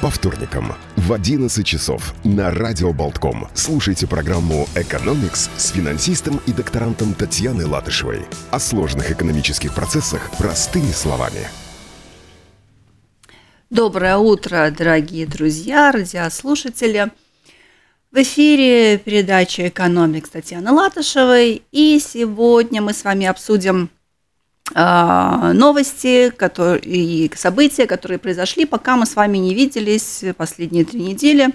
[0.00, 7.12] По вторникам в 11 часов на Радио Болтком слушайте программу «Экономикс» с финансистом и докторантом
[7.12, 8.24] Татьяной Латышевой.
[8.50, 11.48] О сложных экономических процессах простыми словами.
[13.68, 17.10] Доброе утро, дорогие друзья, радиослушатели.
[18.10, 21.62] В эфире передача «Экономикс» Татьяны Латышевой.
[21.72, 23.90] И сегодня мы с вами обсудим
[24.74, 31.50] новости которые, и события, которые произошли, пока мы с вами не виделись последние три недели.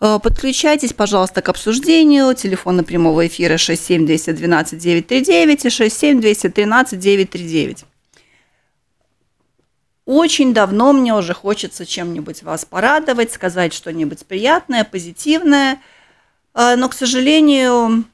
[0.00, 2.34] А, подключайтесь, пожалуйста, к обсуждению.
[2.34, 7.84] Телефоны прямого эфира 67212-939 и 67213-939.
[10.06, 15.78] Очень давно мне уже хочется чем-нибудь вас порадовать, сказать что-нибудь приятное, позитивное.
[16.54, 18.04] А, но, к сожалению,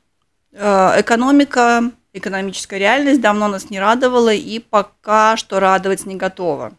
[0.52, 6.72] экономика экономическая реальность давно нас не радовала и пока что радовать не готова.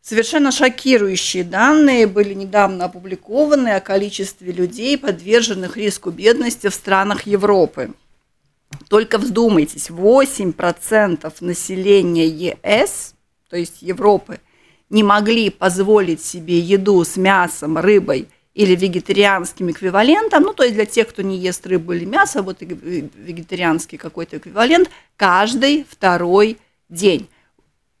[0.00, 7.92] Совершенно шокирующие данные были недавно опубликованы о количестве людей, подверженных риску бедности в странах Европы.
[8.88, 13.14] Только вздумайтесь, 8% населения ЕС,
[13.50, 14.38] то есть Европы,
[14.90, 20.86] не могли позволить себе еду с мясом, рыбой или вегетарианским эквивалентом, ну, то есть для
[20.86, 26.56] тех, кто не ест рыбу или мясо, вот вегетарианский какой-то эквивалент, каждый второй
[26.88, 27.28] день.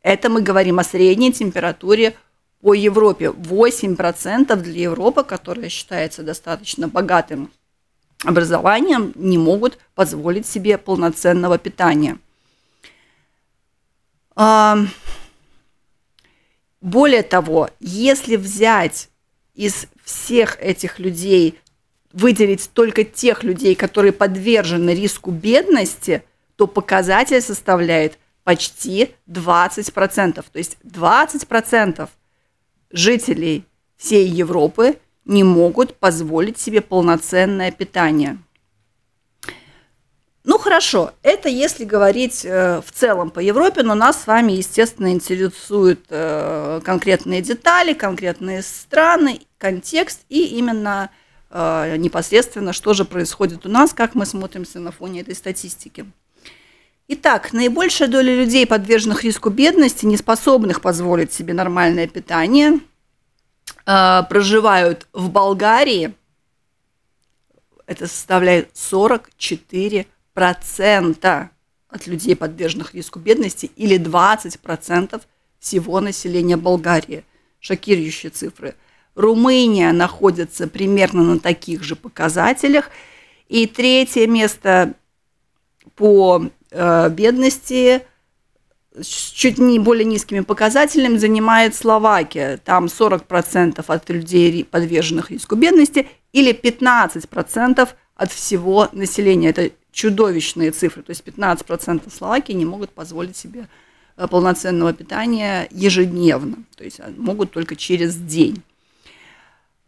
[0.00, 2.16] Это мы говорим о средней температуре
[2.62, 3.26] по Европе.
[3.26, 7.50] 8% для Европы, которая считается достаточно богатым
[8.24, 12.16] образованием, не могут позволить себе полноценного питания.
[16.80, 19.10] Более того, если взять
[19.56, 21.58] из всех этих людей
[22.12, 26.22] выделить только тех людей, которые подвержены риску бедности,
[26.56, 30.34] то показатель составляет почти 20%.
[30.34, 32.08] То есть 20%
[32.90, 33.64] жителей
[33.96, 38.38] всей Европы не могут позволить себе полноценное питание.
[40.44, 45.10] Ну хорошо, это если говорить э, в целом по Европе, но нас с вами, естественно,
[45.10, 51.10] интересуют э, конкретные детали, конкретные страны, контекст и именно
[51.50, 56.06] э, непосредственно, что же происходит у нас, как мы смотримся на фоне этой статистики.
[57.08, 62.80] Итак, наибольшая доля людей, подверженных риску бедности, не способных позволить себе нормальное питание,
[63.84, 66.14] проживают в Болгарии.
[67.86, 71.50] Это составляет 44 процента
[71.88, 75.22] от людей, подверженных риску бедности, или 20%
[75.60, 77.24] всего населения Болгарии.
[77.60, 78.74] Шокирующие цифры.
[79.16, 82.90] Румыния находится примерно на таких же показателях.
[83.48, 84.94] И третье место
[85.94, 88.02] по э, бедности
[88.94, 92.58] с чуть не более низкими показателями занимает Словакия.
[92.58, 99.50] Там 40% от людей, подверженных риску бедности, или 15% от всего населения.
[99.50, 101.02] Это чудовищные цифры.
[101.02, 103.68] То есть 15% Словакии не могут позволить себе
[104.18, 106.56] э, полноценного питания ежедневно.
[106.76, 108.62] То есть а, могут только через день.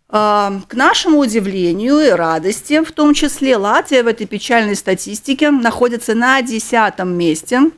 [0.09, 6.15] А, к нашему удивлению и радости, в том числе Латвия в этой печальной статистике находится
[6.15, 7.71] на десятом месте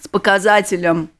[0.00, 1.10] с показателем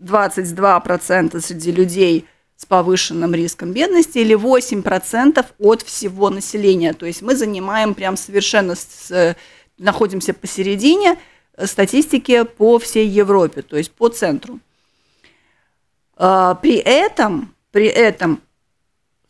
[0.00, 2.26] 22% среди людей–
[2.60, 6.92] с повышенным риском бедности или 8% от всего населения.
[6.92, 9.34] То есть мы занимаем прям совершенно, с,
[9.78, 11.18] находимся посередине
[11.64, 14.60] статистики по всей Европе, то есть по центру.
[16.16, 18.42] А, при этом, при этом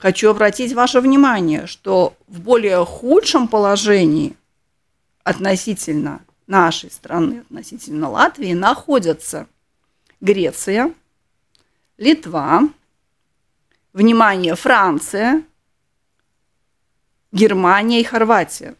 [0.00, 4.34] хочу обратить ваше внимание, что в более худшем положении
[5.22, 9.46] относительно нашей страны, относительно Латвии, находятся
[10.20, 10.92] Греция,
[11.98, 12.62] Литва,
[13.92, 15.42] Внимание, Франция,
[17.30, 18.76] Германия и Хорватия.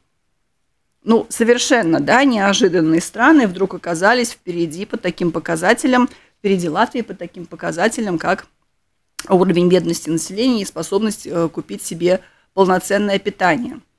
[1.03, 7.45] Ну, совершенно, да, неожиданные страны вдруг оказались впереди по таким показателям, впереди Латвии по таким
[7.47, 8.47] показателям, как
[9.29, 12.21] уровень бедности населения и способность э, купить себе
[12.55, 13.81] полноценное питание–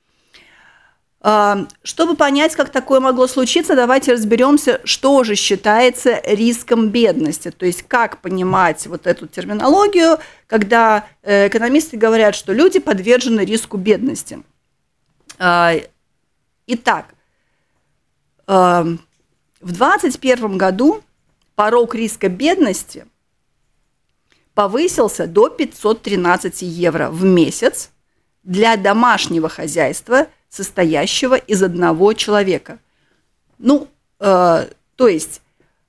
[1.24, 7.52] а, чтобы понять, как такое могло случиться, давайте разберемся, что же считается риском бедности.
[7.52, 10.18] То есть как понимать вот эту терминологию,
[10.48, 14.42] когда э, экономисты говорят, что люди подвержены риску бедности.
[15.38, 15.74] А,
[16.66, 17.14] итак,
[18.48, 21.04] а, в 2021 году
[21.54, 23.06] порог риска бедности
[24.54, 27.90] повысился до 513 евро в месяц
[28.42, 32.78] для домашнего хозяйства– состоящего из одного человека.
[33.58, 33.88] Ну,
[34.20, 34.66] э,
[34.96, 35.40] то есть,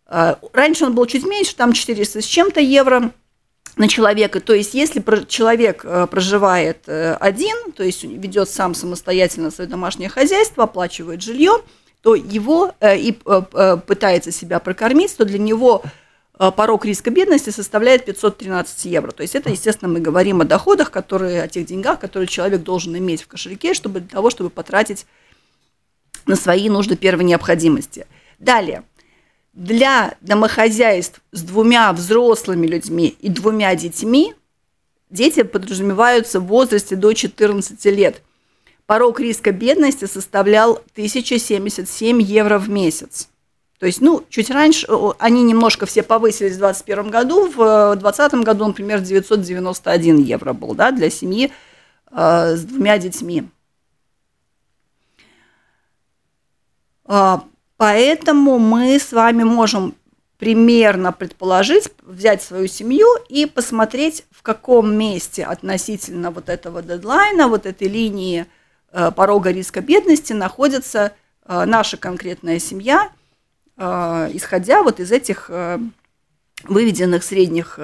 [0.08, 3.12] э, раньше он был чуть меньше, там 400 с чем-то евро,
[3.76, 4.40] на человека.
[4.40, 10.10] То есть, если человек э, проживает э, один, то есть ведет сам самостоятельно свое домашнее
[10.10, 11.58] хозяйство, оплачивает жилье,
[12.02, 13.14] то его и
[13.88, 15.84] пытается себя прокормить, то для него
[16.38, 19.12] порог риска бедности составляет 513 евро.
[19.12, 22.98] То есть это, естественно, мы говорим о доходах, которые, о тех деньгах, которые человек должен
[22.98, 25.06] иметь в кошельке, чтобы для того, чтобы потратить
[26.26, 28.08] на свои нужды первой необходимости.
[28.40, 28.84] Далее
[29.54, 34.34] для домохозяйств с двумя взрослыми людьми и двумя детьми
[35.10, 38.22] дети подразумеваются в возрасте до 14 лет.
[38.88, 43.30] Порог риска бедности составлял 1077 евро в месяц.
[43.84, 44.88] То есть, ну, чуть раньше,
[45.20, 50.92] они немножко все повысились в 2021 году, в 2020 году, например, 991 евро был, да,
[50.92, 51.52] для семьи
[52.10, 53.44] э, с двумя детьми.
[57.04, 57.44] А,
[57.76, 59.96] Поэтому мы с вами можем
[60.38, 67.66] примерно предположить, взять свою семью и посмотреть, в каком месте относительно вот этого дедлайна, вот
[67.66, 68.46] этой линии
[68.94, 71.12] э, порога риска бедности находится
[71.46, 73.23] э, наша конкретная семья, э,
[73.78, 75.50] исходя вот из этих
[76.64, 77.80] выведенных средних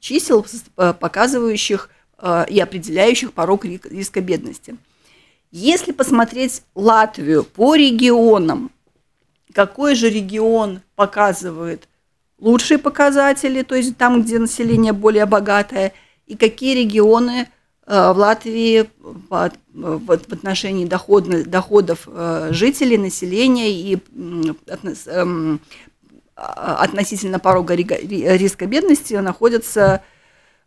[0.00, 1.90] чисел, показывающих
[2.48, 4.76] и определяющих порог риска бедности.
[5.50, 8.70] Если посмотреть Латвию по регионам,
[9.52, 11.88] какой же регион показывает
[12.38, 15.92] лучшие показатели, то есть там, где население более богатое,
[16.26, 17.46] и какие регионы э,
[18.12, 18.90] в Латвии
[19.72, 23.98] в отношении доход, доходов э, жителей, населения и
[25.06, 25.60] эм,
[26.34, 30.02] относительно порога риска бедности находятся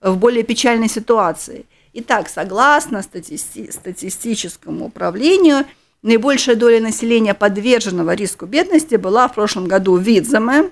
[0.01, 1.65] в более печальной ситуации.
[1.93, 5.65] Итак, согласно статисти статистическому управлению–
[6.03, 10.71] Наибольшая доля населения, подверженного риску бедности, была в прошлом году в Видземе,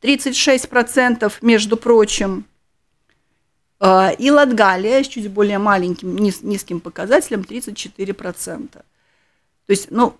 [0.00, 2.51] 36%, между прочим, а,
[4.18, 8.68] и Латгалия с чуть более маленьким, низ, низким показателем 34%.
[8.68, 8.84] То
[9.68, 10.14] есть, ну,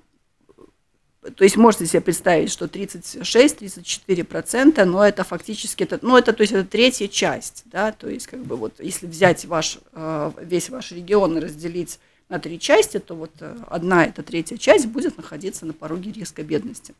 [1.37, 6.53] то есть можете себе представить, что 36-34%, но это фактически, это, ну, это, то есть
[6.53, 10.91] это третья часть, да, то есть как бы вот если взять ваш, а, весь ваш
[10.91, 15.67] регион и разделить на три части, то вот э, одна, эта третья часть будет находиться
[15.67, 16.95] на пороге риска бедности.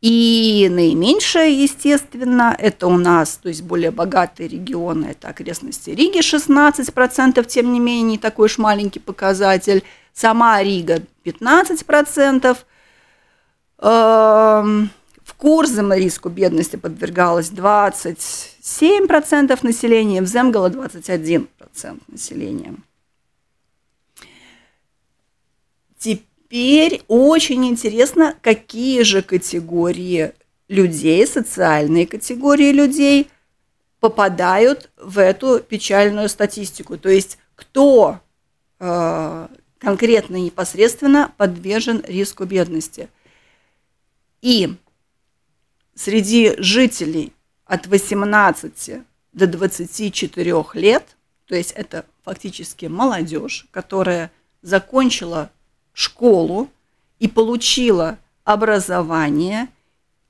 [0.00, 7.44] И наименьшее, естественно, это у нас, то есть более богатые регионы, это окрестности Риги 16%,
[7.44, 9.82] тем не менее, не такой уж маленький показатель.
[10.14, 12.56] Сама Рига 15%.
[13.80, 14.90] Эм,
[15.24, 21.48] в Курзаме риску бедности подвергалось 27% населения, в Земгало 21%
[22.06, 22.76] населения.
[26.48, 30.32] Теперь очень интересно, какие же категории
[30.68, 33.28] людей, социальные категории людей
[34.00, 36.96] попадают в эту печальную статистику.
[36.96, 38.20] То есть кто
[38.78, 39.48] э,
[39.78, 43.10] конкретно непосредственно подвержен риску бедности.
[44.40, 44.74] И
[45.94, 47.34] среди жителей
[47.66, 49.02] от 18
[49.34, 51.16] до 24 лет,
[51.46, 55.50] то есть это фактически молодежь, которая закончила
[55.98, 56.70] школу
[57.18, 59.66] и получила образование,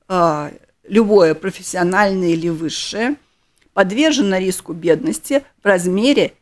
[0.09, 0.51] а,
[0.85, 3.17] любое профессиональное или высшее,
[3.75, 6.33] подвержена риску бедности в размере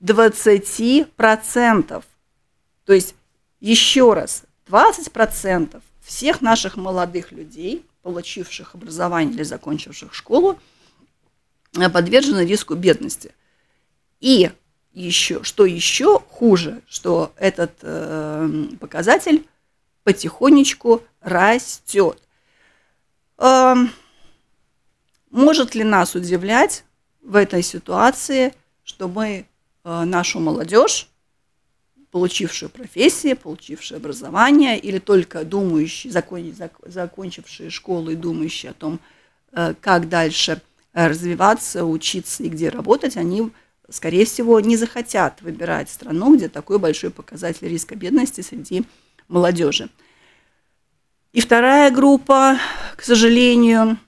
[0.00, 2.02] 20%.
[2.86, 3.14] То есть,
[3.60, 10.58] еще раз, 20% всех наших молодых людей, получивших образование или закончивших школу,
[11.92, 13.34] подвержены риску бедности.
[14.20, 14.50] И
[14.94, 19.46] еще, что еще хуже, что этот э, показатель
[20.04, 22.18] потихонечку растет.
[23.38, 23.74] Э,
[25.30, 26.84] может ли нас удивлять
[27.22, 28.52] в этой ситуации,
[28.84, 29.46] что мы
[29.84, 31.08] э, нашу молодежь,
[32.10, 39.00] получившую профессию, получившую образование, или только думающие, закон, закончившие школу и думающие о том,
[39.52, 40.60] э, как дальше
[40.92, 43.50] развиваться, учиться и где работать, они
[43.92, 48.84] скорее всего, не захотят выбирать страну, где такой большой показатель риска бедности среди
[49.28, 49.88] молодежи.
[51.32, 52.58] И вторая группа,
[52.96, 53.98] к сожалению,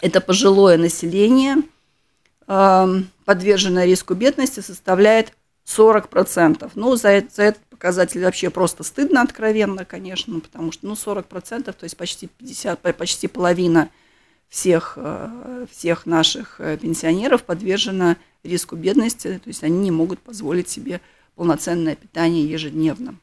[0.00, 1.56] это пожилое население,
[2.46, 5.32] эм, подверженное риску бедности, составляет
[5.64, 6.72] 40%.
[6.74, 11.84] Ну, за, за этот показатель вообще просто стыдно, откровенно, конечно, потому что ну, 40%, то
[11.84, 13.88] есть почти 50, почти половина
[14.48, 20.68] всех, э, всех наших э, пенсионеров подвержена риску бедности, то есть они не могут позволить
[20.68, 21.00] себе
[21.34, 23.16] полноценное питание ежедневно.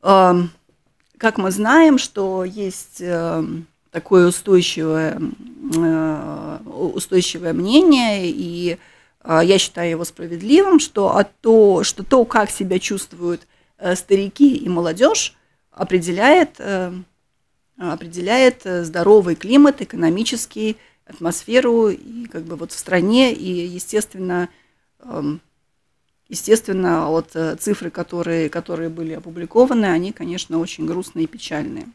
[0.00, 5.18] Как мы знаем, что есть эм, такое устойчивое
[6.66, 8.78] устойчивое мнение, и
[9.26, 13.46] я считаю его справедливым, что, а то, что то, как себя чувствуют
[13.94, 15.34] старики и молодежь,
[15.70, 16.60] определяет,
[17.78, 24.48] определяет здоровый климат, экономический, атмосферу и как бы вот в стране, и, естественно,
[25.00, 25.40] эм,
[26.28, 31.86] естественно, вот э, цифры, которые, которые были опубликованы, они, конечно, очень грустные и печальные.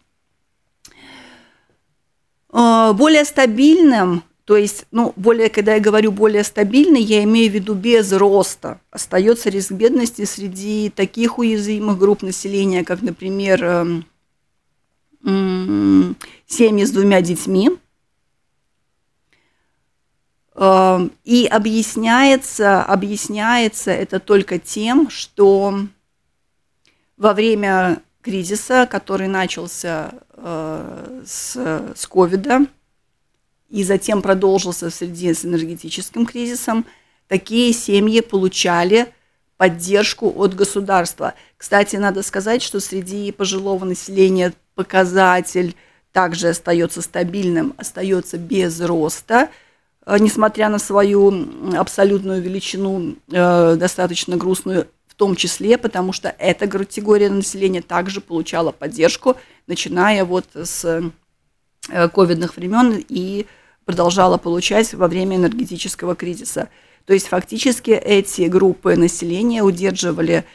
[2.51, 7.53] Э, более стабильным, то есть, ну, более, когда я говорю более стабильный, я имею в
[7.53, 14.05] виду без роста, остается риск бедности среди таких уязвимых групп населения, как, например, эм,
[16.47, 17.71] семьи с двумя детьми,
[20.59, 25.79] и объясняется, объясняется это только тем, что
[27.15, 31.55] во время кризиса, который начался э, с,
[31.95, 32.65] с ковида
[33.69, 36.85] и затем продолжился в связи с энергетическим кризисом,
[37.29, 39.13] такие семьи получали
[39.55, 41.35] поддержку от государства.
[41.55, 45.73] Кстати, надо сказать, что среди пожилого населения показатель
[46.11, 49.47] также остается стабильным, остается без роста–
[50.17, 51.47] несмотря на свою
[51.77, 58.71] абсолютную величину, э, достаточно грустную, в том числе, потому что эта категория населения также получала
[58.71, 59.35] поддержку,
[59.67, 60.85] начиная вот с
[61.89, 63.45] э, ковидных времен и
[63.85, 66.69] продолжала получать во время энергетического кризиса.
[67.05, 70.45] То есть фактически эти группы населения удерживали,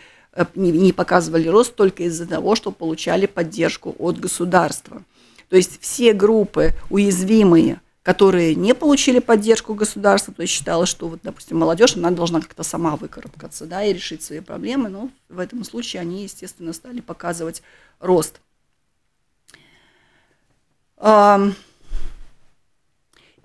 [0.54, 5.02] не показывали рост только из-за того, что получали поддержку от государства.
[5.48, 11.20] То есть все группы уязвимые которые не получили поддержку государства, то есть считалось, что, вот,
[11.22, 15.64] допустим, молодежь, она должна как-то сама выкарабкаться, да, и решить свои проблемы, но в этом
[15.64, 17.62] случае они, естественно, стали показывать
[18.00, 18.40] рост.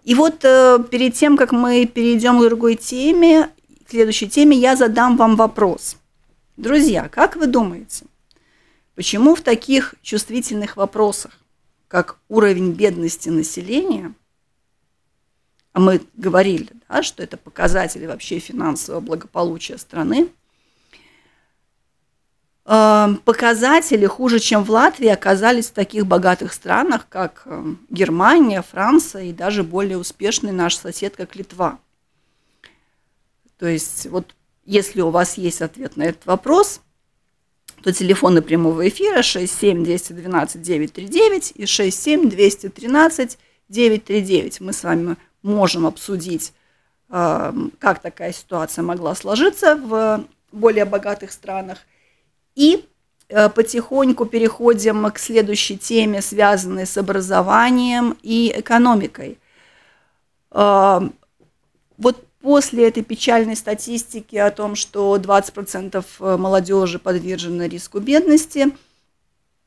[0.03, 3.49] И вот э, перед тем, как мы перейдем к другой теме,
[3.85, 5.95] к следующей теме, я задам вам вопрос.
[6.57, 8.05] Друзья, как вы думаете,
[8.95, 11.31] почему в таких чувствительных вопросах,
[11.87, 14.13] как уровень бедности населения,
[15.73, 20.29] а мы говорили, да, что это показатели вообще финансового благополучия страны,
[22.65, 29.25] эм, показатели хуже, чем в Латвии, оказались в таких богатых странах, как эм, Германия, Франция
[29.25, 31.79] и даже более успешный наш сосед, как Литва.
[33.57, 34.33] То есть вот
[34.65, 36.81] если у вас есть ответ на этот вопрос,
[37.83, 43.37] то телефоны прямого эфира 67 212 939 и 67 213
[43.69, 44.61] 939.
[44.61, 46.53] Мы с вами можем обсудить,
[47.09, 51.79] э, как такая ситуация могла сложиться в более богатых странах.
[52.55, 52.85] И
[53.29, 59.37] э, потихоньку переходим к следующей теме, связанной с образованием и экономикой.
[60.51, 61.01] Э,
[61.97, 68.67] вот после этой печальной статистики о том, что 20% молодежи подвержены риску бедности,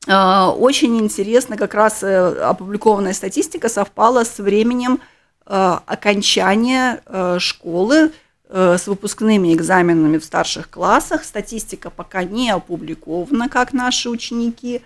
[0.05, 5.12] очень интересно, как раз опубликованная статистика совпала с временем Э,
[5.45, 8.11] окончания э, школы
[8.49, 11.23] э, с выпускными экзаменами в старших классах.
[11.23, 14.81] Статистика пока не опубликована, как наши ученики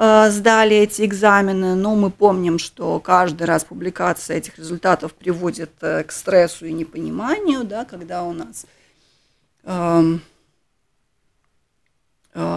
[0.00, 6.66] сдали эти экзамены, но мы помним, что каждый раз публикация этих результатов приводит к стрессу
[6.66, 8.64] и непониманию, да, когда у нас
[9.64, 10.22] эм,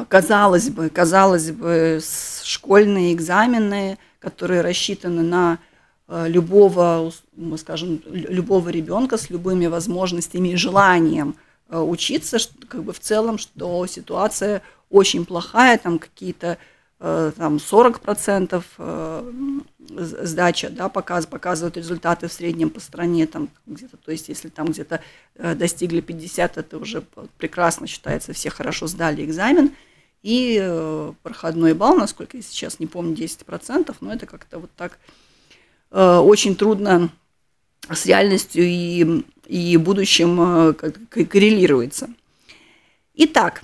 [0.07, 1.99] казалось бы, казалось бы,
[2.43, 5.70] школьные экзамены, которые рассчитаны на Э,
[6.11, 11.35] любого, мы скажем, любого ребенка с любыми возможностями и желанием
[11.69, 12.37] э, учиться,
[12.67, 16.57] как бы в целом, что ситуация очень плохая, там какие-то
[16.99, 19.33] э, там 40%
[19.89, 24.67] сдача, да, показ, показывают результаты в среднем по стране, там где-то, то есть если там
[24.67, 25.01] где-то
[25.35, 27.03] достигли 50, это уже
[27.37, 29.71] прекрасно считается, все хорошо сдали экзамен,
[30.23, 35.30] и проходной балл, насколько я сейчас не помню, 10%, но это как-то вот так Э,
[35.91, 37.09] очень трудно
[37.89, 42.09] с реальностью и, и будущим э, коррелируется.
[43.15, 43.63] Итак,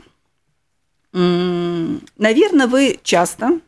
[1.13, 3.59] наверное, вы часто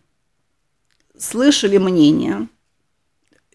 [1.18, 2.48] слышали мнение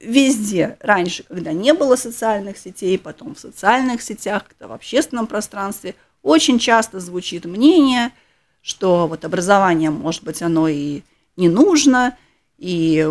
[0.00, 5.94] везде раньше, когда не было социальных сетей, потом в социальных сетях, когда в общественном пространстве,
[6.22, 8.10] очень часто звучит мнение,
[8.62, 11.02] что вот образование, может быть, оно и
[11.36, 12.16] не нужно,
[12.58, 13.06] и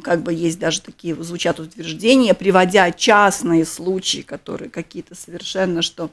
[0.00, 6.10] как бы есть даже такие, звучат утверждения, приводя частные случаи, которые какие-то совершенно, что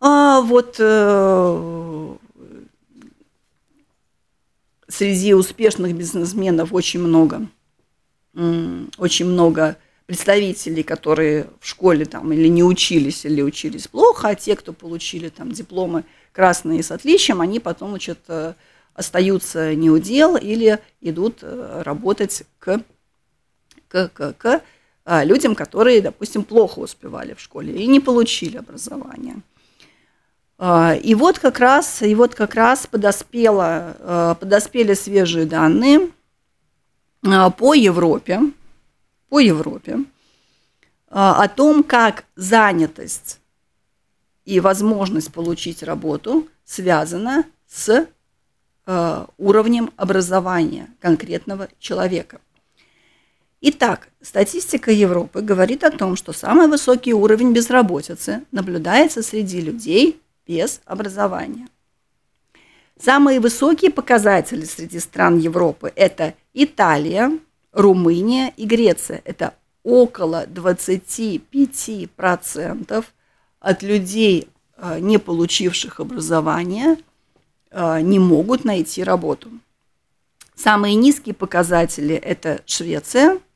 [0.00, 2.16] а, вот э,
[4.88, 7.48] среди успешных бизнесменов очень много
[8.34, 14.56] очень много представителей, которые в школе там или не учились, или учились плохо, а те,
[14.56, 18.54] кто получили там дипломы красные с отличием, они потом, значит, э,
[18.94, 22.80] остаются не у дел или идут э, работать к,
[23.88, 24.62] к, к, к
[25.04, 29.36] а, людям, которые, допустим, плохо успевали в школе и не получили образование.
[30.58, 36.10] А, и вот как раз, и вот как раз подоспело, э, подоспели свежие данные
[37.24, 38.40] а, по Европе,
[39.28, 40.00] по Европе
[41.14, 43.38] о том, как занятость
[44.46, 48.06] и возможность получить работу связана с
[48.84, 52.40] уровнем образования конкретного человека.
[53.64, 60.80] Итак, статистика Европы говорит о том, что самый высокий уровень безработицы наблюдается среди людей без
[60.84, 61.68] образования.
[63.00, 67.38] Самые высокие показатели среди стран Европы– это Италия,
[67.72, 69.22] Румыния и Греция.
[69.24, 73.04] Это около 25%
[73.60, 76.96] от людей, э, не получивших образования, э,
[77.74, 79.50] не могут найти работу.
[80.54, 83.38] Самые низкие показатели– это Швеция–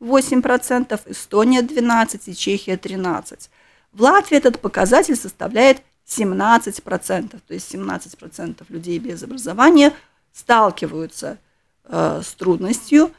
[0.00, 3.48] 8%, Эстония 12% и Чехия 13%.
[3.92, 9.94] В Латвии этот показатель составляет 17%, то есть 17% людей без образования
[10.32, 11.38] сталкиваются
[11.84, 13.10] э, с трудностью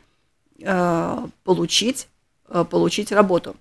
[0.59, 2.07] э, получить,
[2.47, 3.55] э, получить работу.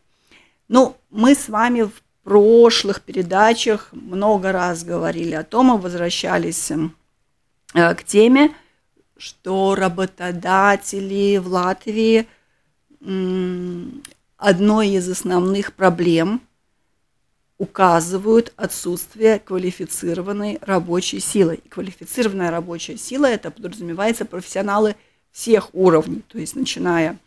[0.68, 7.94] Ну, мы с вами в прошлых передачах много раз говорили о том, и возвращались э,
[7.94, 8.54] к теме,
[9.16, 12.26] что работодатели в Латвии–
[13.00, 16.40] одной из основных проблем
[17.58, 21.56] указывают отсутствие квалифицированной рабочей силы.
[21.56, 24.94] И квалифицированная рабочая сила– это подразумевается профессионалы
[25.32, 27.18] всех уровней, то есть начиная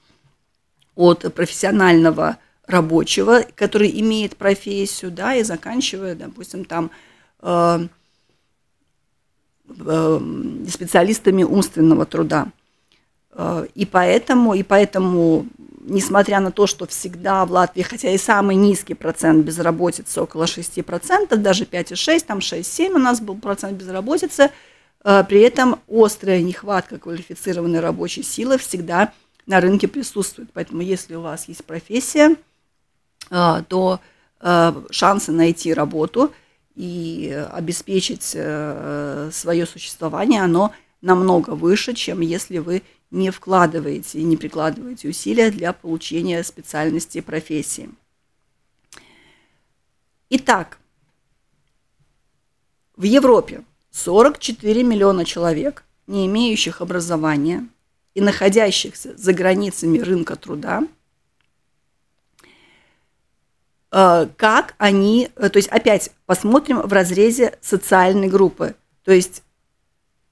[0.95, 2.37] от профессионального
[2.67, 6.91] рабочего, который имеет профессию, да, и заканчивая, допустим, там
[7.41, 7.87] э,
[9.85, 10.19] э,
[10.69, 12.47] специалистами умственного труда.
[13.33, 15.45] Э, и поэтому, и поэтому
[15.83, 21.35] несмотря на то, что всегда в Латвии, хотя и самый низкий процент безработицы, около 6%,
[21.37, 24.51] даже 5,6, там 6,7 у нас был процент безработицы,
[25.03, 29.13] э, при этом острая нехватка квалифицированной рабочей силы всегда
[29.47, 30.49] на рынке присутствует.
[30.53, 32.35] Поэтому если у вас есть профессия,
[33.31, 33.99] то
[34.39, 36.33] э, шансы найти работу
[36.75, 45.09] и обеспечить свое существование, оно намного выше, чем если вы не вкладываете и не прикладываете
[45.09, 47.89] усилия для получения специальности и профессии.
[50.29, 50.77] Итак,
[52.95, 57.67] в Европе 44 миллиона человек, не имеющих образования
[58.13, 60.87] и находящихся за границами рынка труда, э,
[63.91, 69.43] как они, э, то есть опять посмотрим в разрезе социальной группы, то есть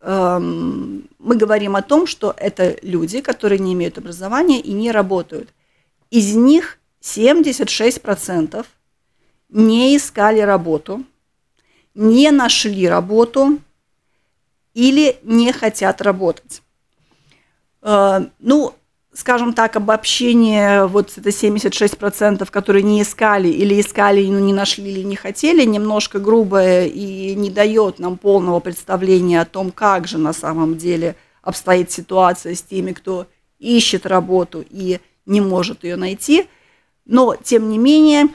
[0.01, 5.53] Эм, мы говорим о том, что это люди, которые не имеют образования и не работают.
[6.09, 8.65] Из них 76%
[9.49, 11.03] не искали работу,
[11.93, 13.59] не нашли работу
[14.73, 16.61] или не хотят работать.
[17.81, 18.73] Э, ну,
[19.19, 25.03] скажем так, обобщение, вот это 76%, которые не искали или искали, но не нашли или
[25.03, 30.31] не хотели, немножко грубое и не дает нам полного представления о том, как же на
[30.31, 33.27] самом деле обстоит ситуация с теми, кто
[33.59, 36.47] ищет работу и не может ее найти.
[37.05, 38.29] Но, тем не менее,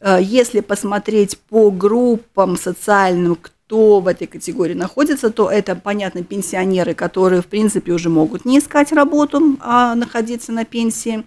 [0.00, 3.36] э, если посмотреть по группам социальным,
[3.68, 8.60] кто в этой категории находится, то это, понятно, пенсионеры, которые, в принципе, уже могут не
[8.60, 11.22] искать работу, а находиться на пенсии,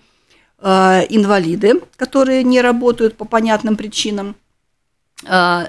[0.58, 4.36] э, инвалиды, которые не работают по понятным причинам,
[5.24, 5.68] э,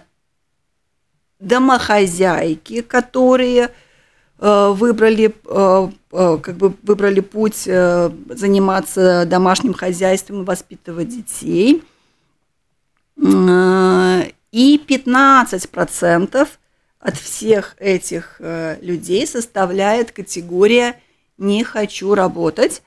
[1.40, 3.70] домохозяйки, которые
[4.38, 5.34] э, выбрали,
[6.10, 11.82] как бы выбрали путь заниматься домашним хозяйством и воспитывать детей.
[14.52, 16.48] И 15%
[17.02, 21.00] от всех этих э, людей составляет категория
[21.36, 22.80] «не хочу работать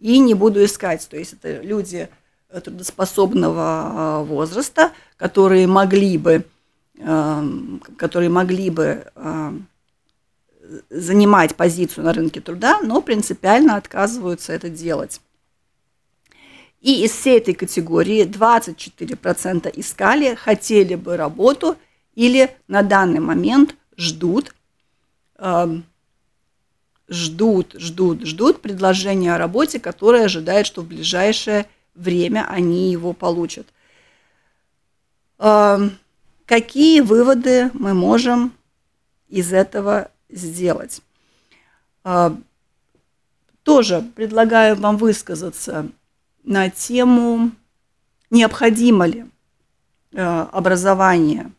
[0.00, 1.06] и не буду искать».
[1.08, 2.08] То есть это люди
[2.48, 6.44] э, трудоспособного э, возраста, которые могли бы,
[6.98, 7.42] э,
[7.96, 9.04] которые могли бы
[10.88, 15.20] занимать позицию на рынке труда, но принципиально отказываются это делать.
[16.80, 21.76] И из всей этой категории 24% искали, хотели бы работу–
[22.14, 24.54] или на данный момент ждут,
[25.38, 25.80] э,
[27.08, 33.66] ждут, ждут, ждут предложения о работе, которые ожидают, что в ближайшее время они его получат.
[36.46, 38.52] Какие выводы мы можем
[39.28, 41.02] из этого сделать?
[43.62, 45.88] Тоже предлагаю вам высказаться
[46.44, 47.50] на тему,
[48.30, 49.24] необходимо ли
[50.12, 51.50] образование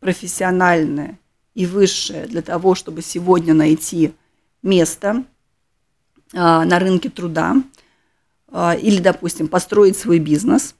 [0.00, 1.18] профессиональное
[1.54, 4.12] и высшее для того, чтобы сегодня найти
[4.62, 5.24] место
[6.34, 7.56] а, на рынке труда
[8.48, 10.74] а, или, допустим, построить свой бизнес,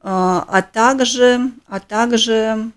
[0.00, 2.70] а, а также, а также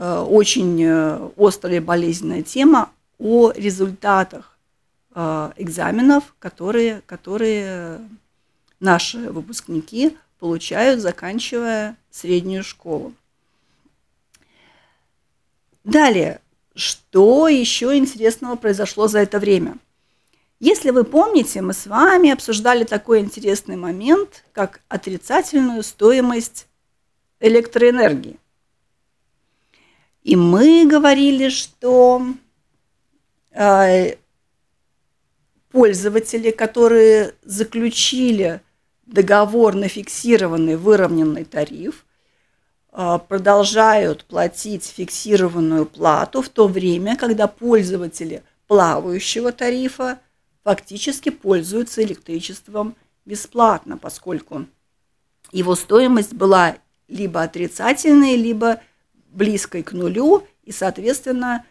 [0.00, 4.56] очень э, острая болезненная тема о результатах
[5.12, 7.98] экзаменов, которые, которые
[8.78, 13.12] наши выпускники получают, заканчивая среднюю школу.
[15.88, 16.42] Далее,
[16.74, 19.78] что еще интересного произошло за это время?
[20.60, 26.66] Если вы помните, мы с вами обсуждали такой интересный момент, как отрицательную стоимость
[27.40, 28.38] электроэнергии.
[30.24, 32.22] И мы говорили, что
[33.52, 34.16] э,
[35.70, 38.60] пользователи, которые заключили
[39.06, 42.04] договор на фиксированный выровненный тариф,
[42.90, 50.18] продолжают платить фиксированную плату в то время, когда пользователи плавающего тарифа
[50.64, 54.66] фактически пользуются электричеством бесплатно, поскольку
[55.52, 56.76] его стоимость была
[57.08, 58.80] либо отрицательной, либо
[59.28, 61.64] близкой к нулю, и, соответственно,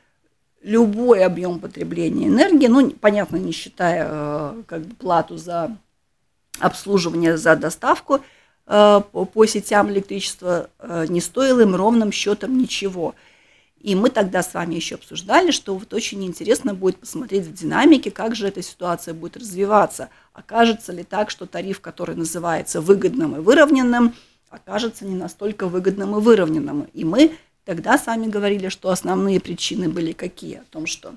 [0.62, 5.76] любой объем потребления энергии, ну, понятно, не считая э, как бы плату за
[6.60, 8.37] обслуживание, за доставку– Э,
[8.68, 13.16] по сетям электричества э, не стоило им ровным счетом ничего.
[13.80, 18.12] И мы тогда с вами еще обсуждали, что вот очень интересно будет посмотреть в динамике,
[18.12, 20.10] как же эта ситуация будет развиваться.
[20.34, 24.14] Окажется ли так, что тариф, который называется выгодным и выровненным,
[24.50, 26.88] окажется не настолько выгодным и выровненным.
[26.94, 30.58] И мы тогда с вами говорили, что основные причины были какие?
[30.58, 31.16] О том, что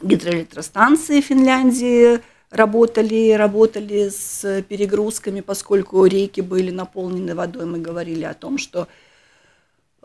[0.00, 2.20] гидроэлектростанции Финляндии–
[2.52, 7.64] работали, работали с перегрузками, поскольку реки были наполнены водой.
[7.66, 8.88] Мы говорили о том, что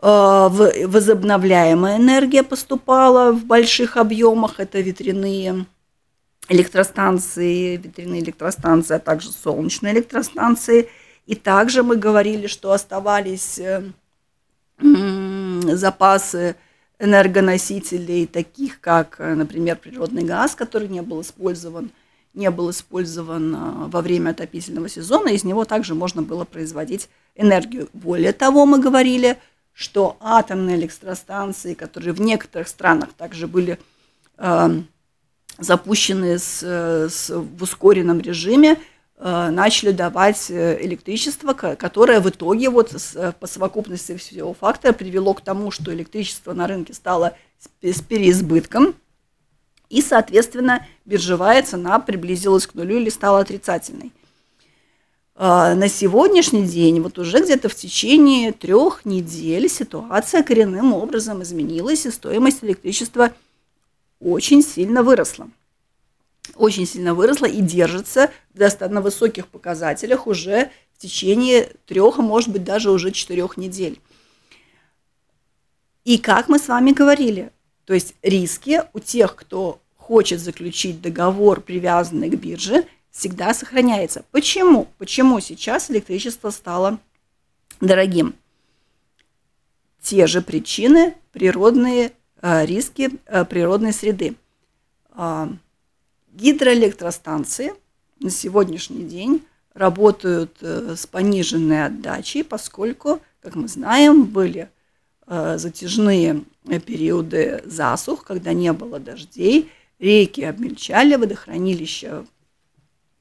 [0.00, 5.66] э, возобновляемая энергия поступала в больших объемах, это ветряные
[6.48, 10.88] электростанции, ветряные электростанции, а также солнечные электростанции.
[11.26, 13.84] И также мы говорили, что оставались э,
[14.80, 16.56] запасы
[16.98, 21.90] энергоносителей, таких как, например, природный газ, который не был использован–
[22.34, 27.88] не был использован а, во время отопительного сезона, из него также можно было производить энергию.
[27.92, 29.38] Более того, мы говорили,
[29.72, 33.78] что атомные электростанции, которые в некоторых странах также были
[34.36, 34.68] э,
[35.58, 38.76] запущены с, с, в ускоренном режиме,
[39.16, 45.42] э, начали давать электричество, которое в итоге вот с, по совокупности всего фактора привело к
[45.42, 48.94] тому, что электричество на рынке стало с, с переизбытком–
[49.88, 54.12] и, соответственно, биржевая цена приблизилась к нулю или стала отрицательной.
[55.34, 62.06] А, на сегодняшний день, вот уже где-то в течение трех недель ситуация коренным образом изменилась,
[62.06, 63.32] и стоимость электричества
[64.20, 65.48] очень сильно выросла.
[66.56, 72.64] Очень сильно выросла и держится на высоких показателях уже в течение трех, а может быть
[72.64, 74.00] даже уже четырех недель.
[76.04, 77.52] И как мы с вами говорили,
[77.88, 84.26] то есть риски у тех, кто хочет заключить договор, привязанный к бирже, всегда сохраняется.
[84.30, 84.88] Почему?
[84.98, 86.98] Почему сейчас электричество стало
[87.80, 88.34] дорогим?
[90.02, 94.34] Те же причины, природные э, риски э, природной среды.
[95.14, 95.48] Э,
[96.34, 97.72] гидроэлектростанции
[98.20, 104.68] на сегодняшний день работают э, с пониженной отдачей, поскольку, как мы знаем, были
[105.28, 106.42] затяжные
[106.86, 112.24] периоды засух, когда не было дождей, реки обмельчали, водохранилища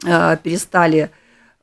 [0.06, 1.12] э, перестали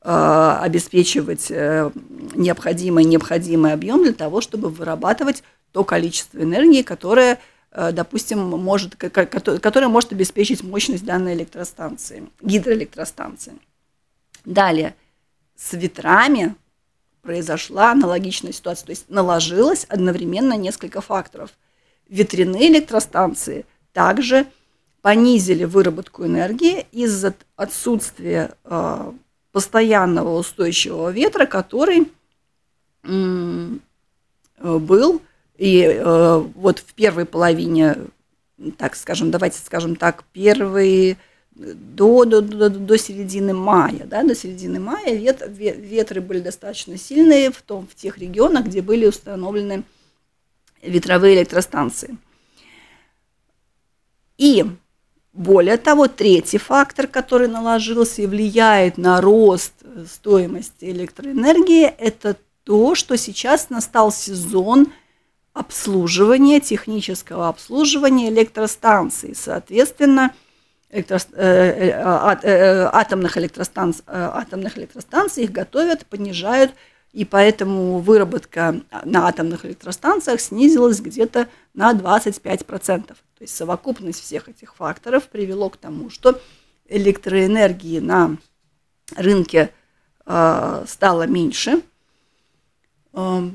[0.01, 1.91] э, обеспечивать э,
[2.35, 7.37] необходимый необходимый объем для того, чтобы вырабатывать то количество энергии, которое,
[7.73, 13.55] допустим, может, которое может обеспечить мощность данной электростанции, гидроэлектростанции.
[14.45, 14.95] Далее,
[15.57, 16.55] с ветрами
[17.25, 21.49] произошла аналогичная ситуация, то есть наложилось одновременно несколько факторов–
[22.09, 24.45] ветряные электростанции также
[25.01, 29.11] понизили выработку энергии из-за отсутствия э,
[29.51, 32.11] постоянного устойчивого ветра, который
[34.59, 35.21] был.
[35.57, 37.97] И э, вот в первой половине
[38.77, 41.17] так скажем, давайте скажем так, первые
[41.55, 47.51] до, до, до, до середины мая, да, до середины мая вет, ветры были достаточно сильные
[47.51, 49.83] в, том, в тех регионах, где были установлены
[50.81, 52.17] ветровые электростанции.
[54.37, 54.65] И
[55.31, 59.73] более того, третий фактор, который наложился и влияет на рост
[60.11, 64.87] стоимости электроэнергии, это то, что сейчас настал сезон
[65.53, 69.33] обслуживания, технического обслуживания электростанций.
[69.35, 70.33] Соответственно,
[70.95, 71.03] э,
[71.37, 76.71] э, э, атомных, электростанций, атомных электростанций их готовят, понижают,
[77.11, 83.07] и поэтому выработка на атомных электростанциях снизилась где-то на 25%.
[83.07, 86.41] То есть совокупность всех этих факторов привело к тому, что
[86.87, 88.37] электроэнергии на
[89.15, 89.71] рынке
[90.25, 91.81] стало меньше,
[93.13, 93.49] э,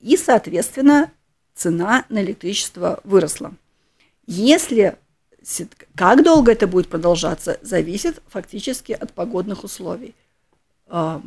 [0.00, 1.10] и, соответственно,
[1.54, 3.54] цена на электричество выросла.
[4.26, 4.96] Если
[5.94, 10.14] как долго это будет продолжаться, зависит фактически от погодных условий.
[10.88, 11.22] А,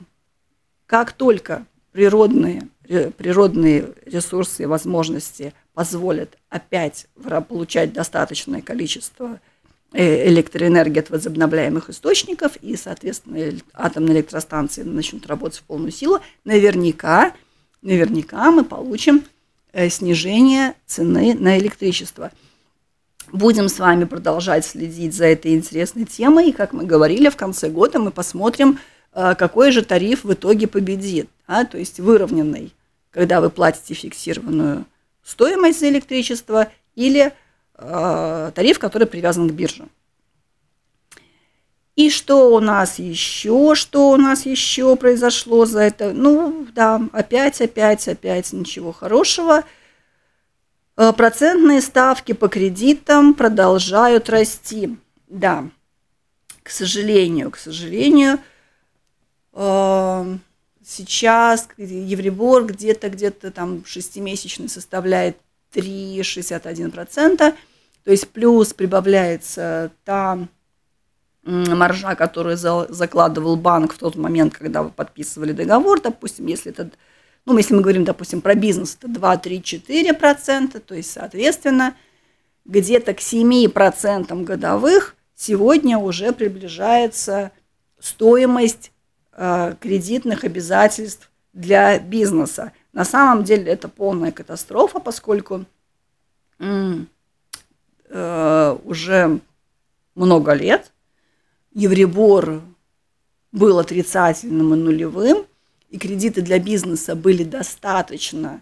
[0.85, 2.67] как только природные,
[3.17, 7.07] природные ресурсы и возможности позволят опять
[7.47, 9.39] получать достаточное количество
[9.93, 17.33] э, электроэнергии от возобновляемых источников, и, соответственно, атомные электростанции начнут работать в полную силу, наверняка,
[17.81, 19.23] наверняка мы получим
[19.71, 22.31] э, снижение цены на электричество–
[23.31, 26.49] Будем с вами продолжать следить за этой интересной темой.
[26.49, 28.79] И, как мы говорили, в конце года мы посмотрим,
[29.13, 31.29] э, какой же тариф в итоге победит.
[31.45, 31.65] А?
[31.65, 32.73] То есть выровненный,
[33.11, 34.85] когда вы платите фиксированную
[35.23, 37.31] стоимость за электричество, или
[37.75, 39.87] э, тариф, который привязан к бирже.
[41.95, 46.13] И что у нас еще, что у нас еще произошло за это?
[46.13, 49.63] Ну, да, опять, опять, опять ничего хорошего–
[51.15, 54.97] процентные ставки по кредитам продолжают расти.
[55.27, 55.69] Да,
[56.63, 58.39] к сожалению, к сожалению,
[59.53, 60.37] э,
[60.83, 65.37] сейчас Евробор где-то где-то там шестимесячный составляет
[65.73, 67.37] 3,61%,
[68.03, 70.37] то есть плюс прибавляется та
[71.43, 76.91] маржа, которую закладывал банк в тот момент, когда вы подписывали договор, допустим, если это
[77.53, 81.95] ну, если мы говорим, допустим, про бизнес, это 2, 3, 4 процента, то есть, соответственно,
[82.65, 87.51] где-то к 7 процентам годовых сегодня уже приближается
[87.99, 88.91] стоимость
[89.33, 92.71] э, кредитных обязательств для бизнеса.
[92.93, 95.65] На самом деле это полная катастрофа, поскольку
[96.59, 97.05] э,
[98.83, 99.39] уже
[100.15, 100.91] много лет
[101.73, 102.61] Евребор
[103.51, 105.45] был отрицательным и нулевым,
[105.89, 108.61] и кредиты для бизнеса были достаточно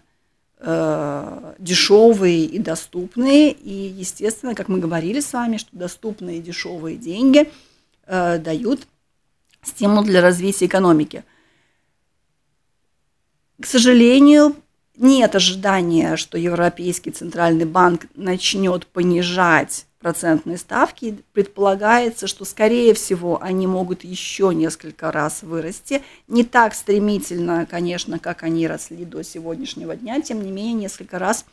[0.58, 3.52] э, дешевые и доступные.
[3.52, 7.50] И, естественно, как мы говорили с вами, что доступные и дешевые деньги
[8.06, 8.86] э, дают
[9.62, 11.24] стимул для развития экономики.
[13.60, 14.56] К сожалению,
[14.96, 23.66] нет ожидания, что Европейский центральный банк начнет понижать процентные ставки, предполагается, что, скорее всего, они
[23.66, 26.02] могут еще несколько раз вырасти.
[26.28, 31.44] Не так стремительно, конечно, как они росли до сегодняшнего дня, тем не менее, несколько раз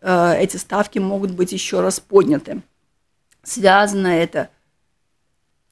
[0.00, 2.62] э, эти ставки могут быть еще раз подняты.
[3.44, 4.50] Связано это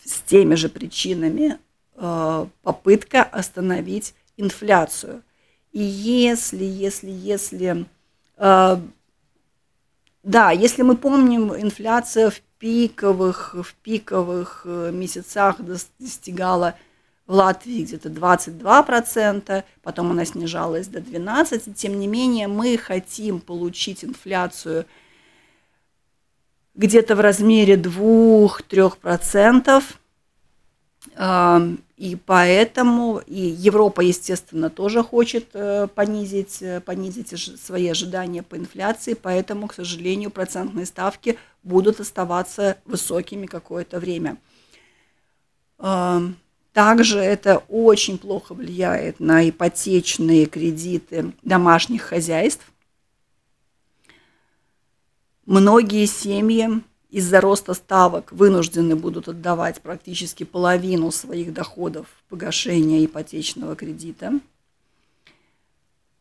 [0.05, 1.59] с теми же причинами
[1.97, 5.23] э, попытка остановить инфляцию.
[5.73, 7.87] И если, если, если
[8.37, 8.77] э,
[10.27, 15.59] да, если мы помним, инфляция в пиковых, в пиковых э, месяцах
[16.01, 16.75] достигала
[17.29, 21.73] в Латвии где-то 22%, потом она снижалась до 12%.
[21.75, 24.87] Тем не менее, мы хотим получить инфляцию
[26.75, 29.85] где-то в размере 2-3%.
[31.97, 39.15] И поэтому и Европа, естественно, тоже хочет э, понизить, э, понизить свои ожидания по инфляции,
[39.15, 44.37] поэтому, к сожалению, процентные ставки будут оставаться высокими какое-то время.
[46.77, 52.71] Также это очень плохо влияет на ипотечные кредиты домашних хозяйств.
[55.47, 63.77] Многие семьи из-за роста ставок вынуждены будут отдавать практически половину своих доходов в погашение ипотечного
[63.77, 64.33] кредита.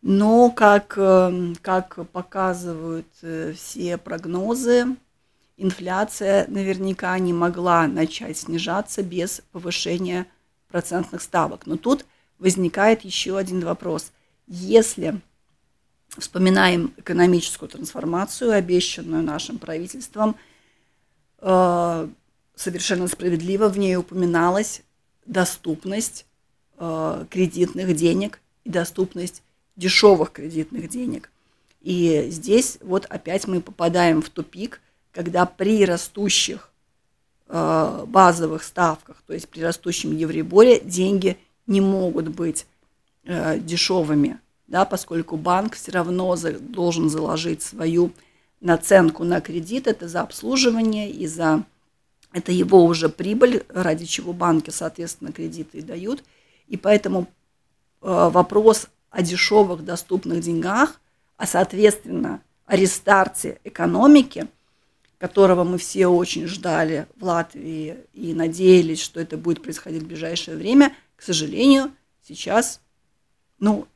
[0.02, 4.96] Но, как, э, как показывают э, все прогнозы,
[5.58, 10.28] инфляция наверняка не могла начать снижаться без повышения
[10.70, 11.66] процентных ставок.
[11.66, 12.06] Но тут
[12.38, 14.12] возникает еще один вопрос.
[14.46, 15.20] Если
[16.18, 20.36] вспоминаем экономическую трансформацию, обещанную нашим правительством.
[21.48, 22.08] Э,
[22.56, 24.82] совершенно справедливо в ней упоминалась
[25.28, 26.26] доступность
[26.80, 29.44] э, кредитных денег и доступность
[29.76, 31.30] дешевых кредитных денег.
[31.82, 34.82] И здесь вот опять мы попадаем в тупик,
[35.12, 36.72] когда при растущих
[37.48, 42.66] э, базовых ставках, то есть при растущем евреборе, деньги не могут быть
[43.24, 48.12] дешевыми, да, поскольку банк все равно должен заложить свою
[48.62, 51.64] наценку на кредит, это за обслуживание и за
[52.34, 56.24] это его уже прибыль, ради чего банки, соответственно, кредиты и дают.
[56.68, 57.26] И поэтому э,
[58.02, 61.00] вопрос о дешевых доступных деньгах,
[61.38, 64.48] а соответственно о рестарте экономики,
[65.18, 70.58] которого мы все очень ждали в Латвии и надеялись, что это будет происходить в ближайшее
[70.58, 71.92] время, к сожалению,
[72.22, 72.82] сейчас,
[73.60, 73.88] ну,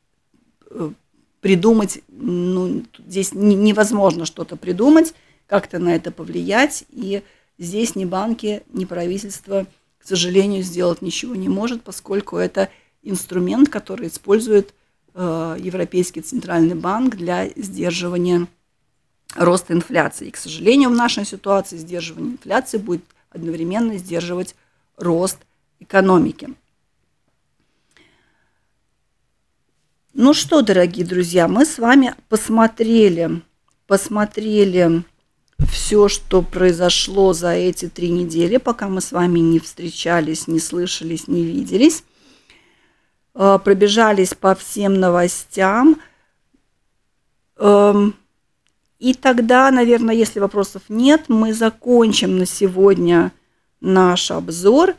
[0.70, 0.92] э,
[1.40, 5.14] придумать, ну, здесь невозможно что-то придумать,
[5.46, 7.22] как-то на это повлиять, и
[7.58, 9.66] здесь ни банки, ни правительство,
[9.98, 12.68] к сожалению, сделать ничего не может, поскольку это
[13.02, 14.74] инструмент, который использует
[15.14, 18.46] Э, Европейский центральный банк для сдерживания
[19.34, 20.28] роста инфляции.
[20.28, 24.54] И, к сожалению, в нашей ситуации сдерживание инфляции будет одновременно сдерживать
[24.96, 25.38] рост
[25.80, 26.50] экономики.
[30.12, 33.42] Ну что, дорогие друзья, мы с вами посмотрели,
[33.86, 35.04] посмотрели
[35.70, 41.28] все, что произошло за эти три недели, пока мы с вами не встречались, не слышались,
[41.28, 42.02] не виделись.
[43.36, 46.00] Э, пробежались по всем новостям.
[47.58, 48.16] Эм,
[48.98, 53.30] и тогда, наверное, если вопросов нет, мы закончим на сегодня
[53.80, 54.96] наш обзор.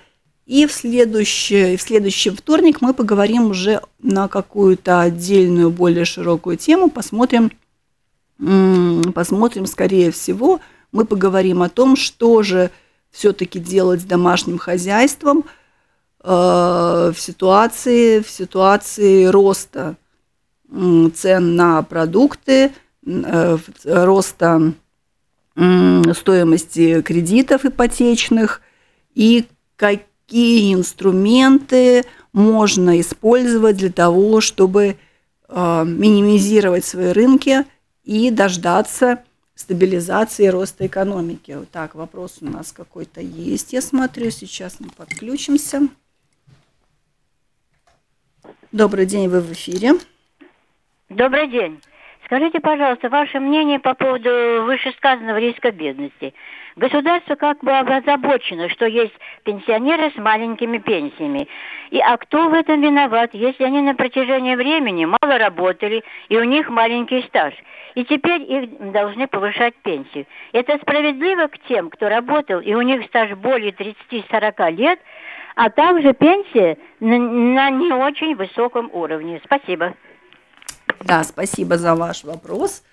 [0.51, 6.89] И в следующий, в следующий вторник мы поговорим уже на какую-то отдельную, более широкую тему.
[6.89, 7.51] Посмотрим,
[9.13, 10.59] посмотрим, скорее всего,
[10.91, 12.69] мы поговорим о том, что же
[13.11, 15.45] все-таки делать с домашним хозяйством–
[16.23, 19.95] Э, в ситуации, в ситуации роста
[20.69, 22.71] цен на продукты,
[23.05, 24.73] э, роста
[25.53, 28.61] стоимости кредитов ипотечных
[29.15, 30.05] и какие
[30.73, 34.97] инструменты можно использовать для того, чтобы
[35.47, 37.65] э, минимизировать свои рынки
[38.03, 39.23] и дождаться
[39.55, 41.57] стабилизации роста экономики.
[41.71, 45.81] Так, вопрос у нас какой-то есть, я смотрю, сейчас мы подключимся.
[48.71, 49.93] Добрый день, вы в эфире.
[51.09, 51.81] Добрый день.
[52.25, 56.33] Скажите, пожалуйста, ваше мнение по поводу вышесказанного риска бедности.
[56.75, 61.47] Государство как бы озабочено, что есть пенсионеры с маленькими пенсиями.
[61.89, 66.43] И а кто в этом виноват, если они на протяжении времени мало работали, и у
[66.43, 67.53] них маленький стаж?
[67.95, 70.25] И теперь их должны повышать пенсию.
[70.53, 74.99] Это справедливо к тем, кто работал, и у них стаж более 30-40 лет,
[75.55, 79.41] а также пенсия на, на не очень высоком уровне.
[79.43, 79.93] Спасибо.
[81.01, 82.83] Да, спасибо за ваш вопрос.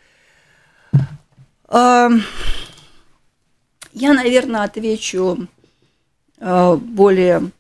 [3.92, 5.46] Я, наверное, отвечу
[6.38, 7.50] э, более...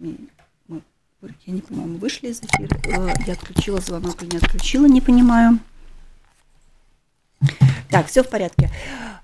[0.00, 2.78] Я не понимаю, мы вышли из эфира.
[2.84, 5.58] Э, я отключила звонок или не отключила, не понимаю.
[7.90, 8.70] Так, все в порядке.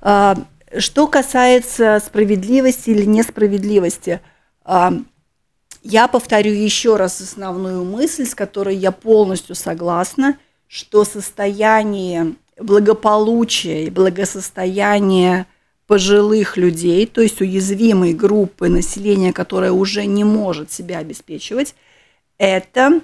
[0.00, 0.34] Э,
[0.78, 4.20] что касается справедливости или несправедливости,
[5.84, 13.90] я повторю еще раз основную мысль, с которой я полностью согласна, что состояние благополучия и
[13.90, 15.46] благосостояния
[15.92, 21.74] пожилых людей, то есть уязвимой группы населения, которая уже не может себя обеспечивать,
[22.38, 23.02] это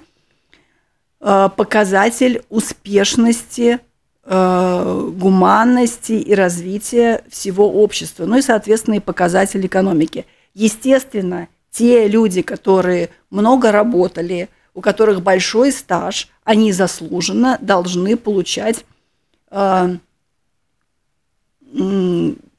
[1.21, 3.79] э, показатель успешности,
[4.23, 10.25] э, гуманности и развития всего общества, ну и, соответственно, и показатель экономики.
[10.55, 18.83] Естественно, те люди, которые много работали, у которых большой стаж, они заслуженно должны получать
[19.51, 19.97] э,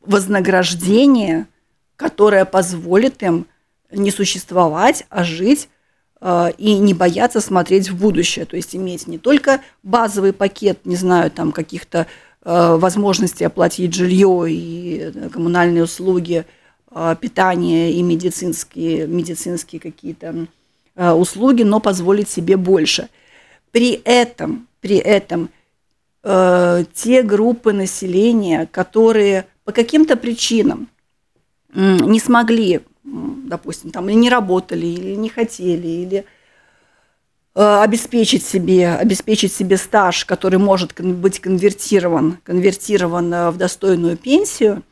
[0.00, 1.46] вознаграждение,
[1.96, 3.46] которое позволит им
[3.92, 5.68] не существовать, а жить
[6.20, 8.44] э, и не бояться смотреть в будущее.
[8.44, 12.06] То есть иметь не только базовый пакет, не знаю, там каких-то
[12.44, 16.44] э, возможностей оплатить жилье и э, коммунальные услуги–
[17.20, 20.48] питание и медицинские, медицинские какие-то
[20.96, 23.08] услуги, но позволить себе больше.
[23.70, 25.50] При этом, при этом
[26.24, 30.88] те группы населения, которые по каким-то причинам
[31.74, 36.24] не смогли, допустим, там, или не работали, или не хотели, или
[37.52, 44.84] Э, обеспечить себе, обеспечить себе стаж, который может быть конвертирован, конвертирован э, в достойную пенсию,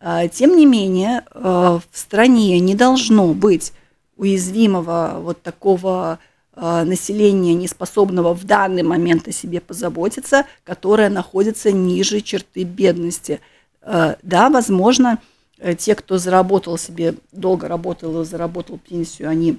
[0.00, 3.72] э, тем не менее в стране не должно быть
[4.16, 6.18] уязвимого вот такого
[6.54, 13.40] населения, неспособного в данный момент о себе позаботиться, которое находится ниже черты бедности.
[13.84, 15.18] Да, возможно,
[15.78, 19.58] те, кто заработал себе, долго работал и заработал пенсию, они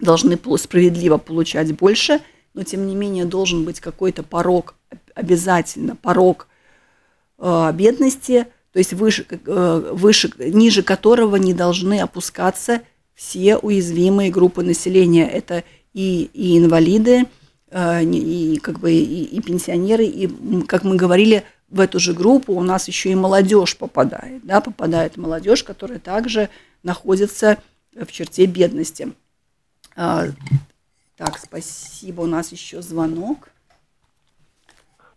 [0.00, 2.20] должны справедливо получать больше,
[2.54, 4.74] но тем не менее должен быть какой-то порог,
[5.14, 6.48] обязательно порог
[7.38, 12.82] э, бедности, то есть выше, э, выше, ниже которого не должны опускаться
[13.14, 15.28] все уязвимые группы населения.
[15.28, 17.26] Это и, и инвалиды,
[17.70, 20.28] э, и, как бы, и, и пенсионеры, и,
[20.66, 25.16] как мы говорили, в эту же группу у нас еще и молодежь попадает, да, попадает
[25.16, 26.50] молодежь, которая также
[26.82, 27.58] находится
[27.94, 29.12] в черте бедности.
[29.96, 30.26] А,
[31.16, 32.22] так, спасибо.
[32.22, 33.50] У нас еще звонок.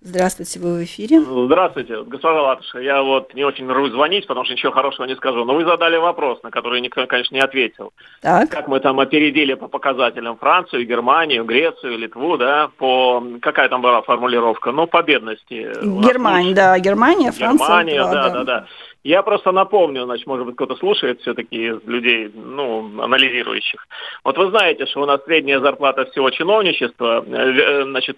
[0.05, 1.21] Здравствуйте, вы в эфире.
[1.21, 2.79] Здравствуйте, госпожа Латыша.
[2.79, 5.45] Я вот не очень рвусь звонить, потому что ничего хорошего не скажу.
[5.45, 7.93] Но вы задали вопрос, на который никто, конечно, не ответил.
[8.21, 8.49] Так.
[8.49, 13.23] Как мы там опередили по показателям Францию, Германию, Грецию, Литву, да, по...
[13.41, 14.73] Какая там была формулировка?
[14.73, 15.71] Ну, по бедности.
[15.81, 17.65] Германия, да, Германия, Франция.
[17.65, 18.43] Германия, да, да, да.
[18.43, 18.67] да.
[19.03, 23.85] Я просто напомню, значит, может быть, кто-то слушает все-таки из людей, ну, анализирующих.
[24.23, 28.17] Вот вы знаете, что у нас средняя зарплата всего чиновничества, э, значит,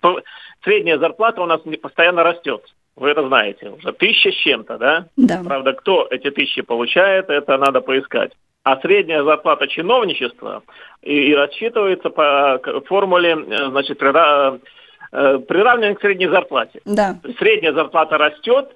[0.63, 2.63] средняя зарплата у нас постоянно растет.
[2.95, 3.69] Вы это знаете.
[3.69, 5.05] Уже тысяча с чем-то, да?
[5.17, 5.41] Да.
[5.43, 8.31] Правда, кто эти тысячи получает, это надо поискать.
[8.63, 10.63] А средняя зарплата чиновничества
[11.01, 16.81] и, и рассчитывается по формуле, э, значит, приравнивания к средней зарплате.
[16.85, 17.15] Да.
[17.37, 18.75] Средняя зарплата растет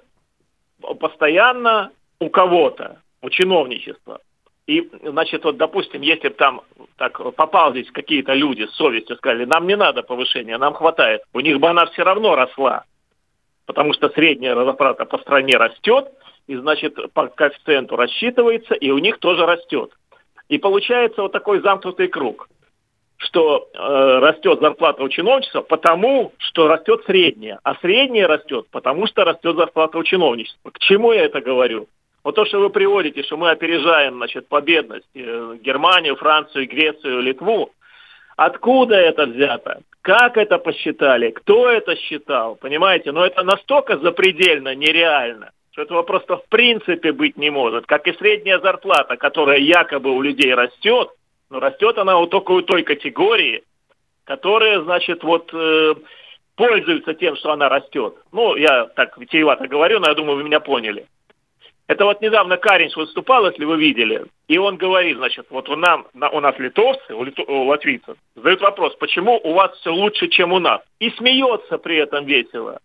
[0.98, 1.90] постоянно,
[2.20, 4.20] у кого-то, у чиновничества.
[4.70, 6.60] И, значит, вот, допустим, если бы там
[6.96, 11.40] так попал здесь какие-то люди с совестью, сказали, нам не надо повышения, нам хватает, у
[11.40, 12.84] них бы она все равно росла.
[13.66, 16.12] Потому что средняя зарплата по стране растет,
[16.46, 19.90] и, значит, по коэффициенту рассчитывается, и у них тоже растет.
[20.48, 22.48] И получается вот такой замкнутый круг,
[23.16, 29.24] что э, растет зарплата у чиновничества потому, что растет средняя, а средняя растет потому, что
[29.24, 30.70] растет зарплата у чиновничества.
[30.70, 31.88] К чему я это говорю?
[32.22, 37.20] Вот то, что вы приводите, что мы опережаем значит, по бедности э, Германию, Францию, Грецию,
[37.20, 37.70] Литву,
[38.36, 39.80] откуда это взято?
[40.02, 41.30] Как это посчитали?
[41.30, 42.56] Кто это считал?
[42.56, 43.12] Понимаете?
[43.12, 47.86] Но это настолько запредельно нереально, что этого просто в принципе быть не может.
[47.86, 51.10] Как и средняя зарплата, которая якобы у людей растет,
[51.48, 53.62] но растет она вот только у той категории,
[54.24, 55.94] которая, значит, вот э,
[56.54, 58.14] пользуется тем, что она растет.
[58.30, 61.06] Ну, я так витиевато говорю, но я думаю, вы меня поняли.
[61.90, 66.06] Это вот недавно Каринч выступал, если вы видели, и он говорит, значит, вот у, нам,
[66.14, 70.52] у нас литовцы, у, литов, у латвийцев, задают вопрос, почему у вас все лучше, чем
[70.52, 70.82] у нас?
[71.00, 72.78] И смеется при этом весело.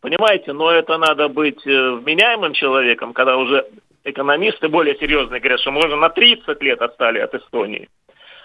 [0.00, 3.66] Понимаете, но это надо быть э, вменяемым человеком, когда уже
[4.04, 7.90] экономисты более серьезные говорят, что мы уже на 30 лет отстали от Эстонии.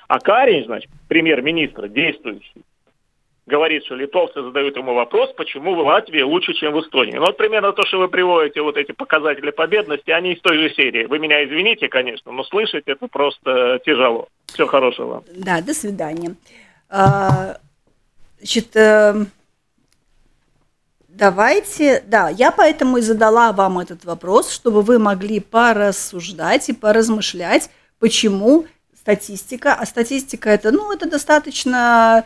[0.09, 2.63] А Каринч, значит, премьер-министр, действующий,
[3.47, 7.13] говорит, что литовцы задают ему вопрос, почему в Латвии лучше, чем в Эстонии.
[7.13, 10.57] Ну, вот примерно то, что вы приводите, вот эти показатели по бедности, они из той
[10.57, 11.05] же серии.
[11.05, 14.27] Вы меня извините, конечно, но слышать это просто тяжело.
[14.45, 15.23] Всего хорошего.
[15.35, 16.35] Да, до свидания.
[16.89, 17.57] А,
[18.37, 19.25] значит, э,
[21.09, 27.69] давайте, да, я поэтому и задала вам этот вопрос, чтобы вы могли порассуждать и поразмышлять,
[27.99, 28.65] почему
[28.95, 32.23] статистика, а статистика это, ну, это достаточно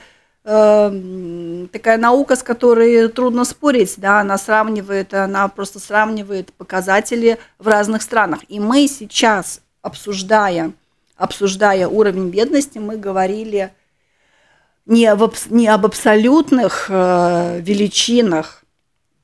[0.47, 7.67] Эм, такая наука, с которой трудно спорить, да, она сравнивает, она просто сравнивает показатели в
[7.67, 8.41] разных странах.
[8.47, 10.71] И мы сейчас, обсуждая,
[11.17, 13.73] обсуждая уровень бедности, мы говорили
[14.85, 18.63] не об, не об абсолютных э, величинах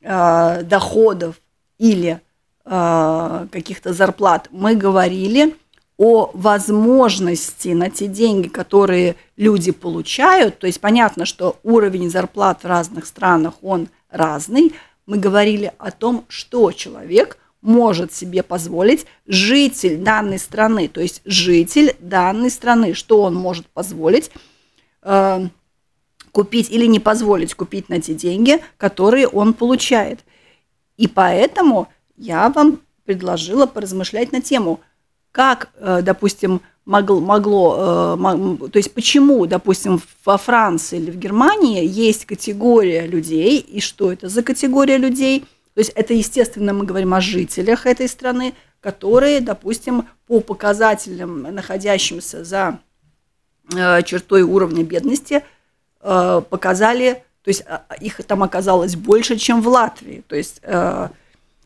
[0.02, 1.40] э, доходов
[1.78, 2.20] или
[2.66, 5.56] э, каких-то зарплат, мы говорили
[6.04, 12.66] о возможности на те деньги, которые люди получают, то есть понятно, что уровень зарплат в
[12.66, 14.74] разных странах, он разный,
[15.06, 21.95] мы говорили о том, что человек может себе позволить, житель данной страны, то есть житель
[21.99, 24.32] данной страны, что он может позволить
[25.04, 25.47] э,
[26.32, 30.22] купить или не позволить купить на те деньги, которые он получает.
[30.97, 34.80] И поэтому я вам предложила поразмышлять на тему–
[35.32, 41.86] как, э, допустим, могло, могло, э, то есть почему, допустим, во Франции или в Германии
[41.86, 45.42] есть категория людей, и что это за категория людей?
[45.74, 52.44] То есть это, естественно, мы говорим о жителях этой страны, которые, допустим, по показателям, находящимся
[52.44, 52.80] за
[53.74, 55.44] э, чертой уровня бедности,
[56.00, 57.64] показали, то есть
[58.00, 60.24] их там оказалось больше, чем в Латвии.
[60.28, 60.60] То есть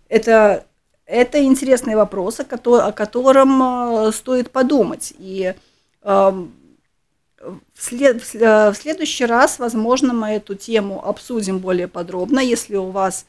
[0.10, 0.66] это,
[1.06, 5.14] это интересный вопрос, о котором стоит подумать.
[5.20, 5.54] И
[6.04, 6.54] эм,
[7.40, 12.40] в, след, в следующий раз, возможно, мы эту тему обсудим более подробно.
[12.40, 13.26] Если у вас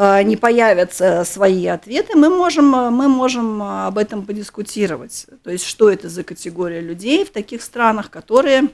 [0.00, 5.26] Э, не появятся свои ответы, мы можем, э, мы можем э, об этом подискутировать.
[5.42, 8.68] То есть, что это за категория людей в таких странах, которые,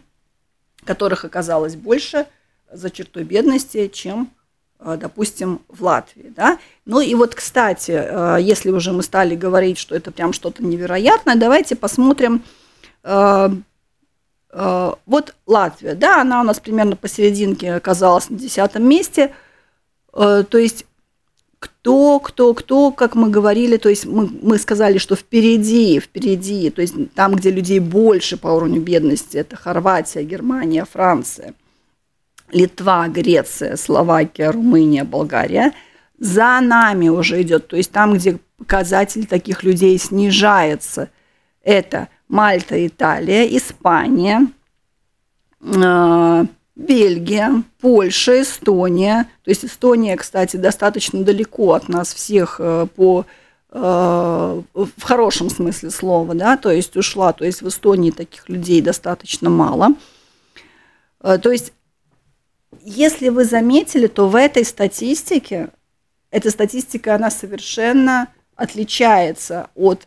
[0.84, 2.26] которых оказалось больше
[2.70, 4.30] за чертой бедности, чем,
[4.84, 6.32] допустим, в Латвии.
[6.36, 6.58] Да?
[6.84, 11.76] Ну и вот, кстати, если уже мы стали говорить, что это прям что-то невероятное, давайте
[11.76, 12.42] посмотрим.
[13.02, 13.52] Вот
[15.46, 19.32] Латвия, да, она у нас примерно посерединке оказалась на десятом месте.
[20.12, 20.86] То есть
[21.58, 26.82] кто, кто, кто, как мы говорили, то есть мы, мы сказали, что впереди, впереди, то
[26.82, 31.54] есть там, где людей больше по уровню бедности, это Хорватия, Германия, Франция,
[32.50, 35.72] Литва, Греция, Словакия, Румыния, Болгария,
[36.18, 41.10] за нами уже идет, то есть там, где показатель таких людей снижается,
[41.62, 44.46] это Мальта, Италия, Испания,
[45.60, 46.44] э,
[46.76, 49.28] Бельгия, Польша, Эстония.
[49.44, 53.26] То есть Эстония, кстати, достаточно далеко от нас всех э, по
[53.70, 53.78] э,
[54.74, 59.50] в хорошем смысле слова, да, то есть ушла, то есть в Эстонии таких людей достаточно
[59.50, 59.94] мало.
[61.20, 61.72] Э, то есть,
[62.84, 65.70] если вы заметили, то в этой статистике,
[66.30, 70.06] эта статистика, она совершенно отличается от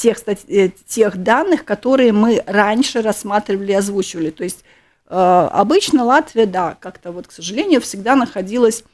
[0.00, 4.30] тех, э, тех данных, которые мы раньше рассматривали и озвучивали.
[4.30, 4.64] То есть
[5.08, 8.84] э, обычно Латвия, да, как-то вот, к сожалению, всегда находилась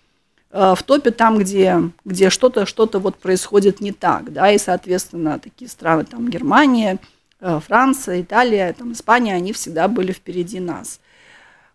[0.51, 5.39] э, в топе там, где, где что-то что вот происходит не так, да, и, соответственно,
[5.39, 6.99] такие страны, там, Германия,
[7.39, 11.01] Франция, Италия, там, Испания, они всегда были впереди нас.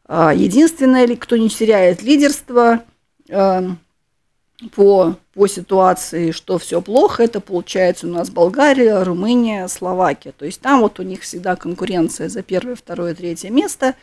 [0.07, 2.83] Единственное, кто не теряет лидерство,
[4.69, 10.31] по, по ситуации, что все плохо, это получается у нас Болгария, Румыния, Словакия.
[10.31, 13.95] То есть там вот у них всегда конкуренция за первое, второе, третье место.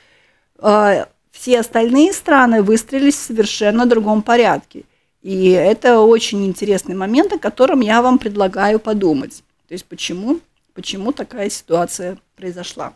[0.58, 4.84] А, все остальные страны выстрелились в совершенно другом порядке.
[5.22, 9.42] И это очень интересный момент, о котором я вам предлагаю подумать.
[9.68, 10.40] То есть почему,
[10.74, 12.94] почему такая ситуация произошла.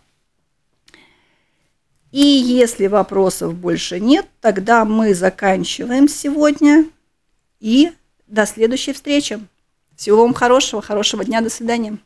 [2.12, 6.86] И если вопросов больше нет, тогда мы заканчиваем сегодня.
[7.58, 7.92] И
[8.26, 9.40] до следующей встречи.
[9.96, 11.98] Всего вам хорошего, хорошего дня, до свидания.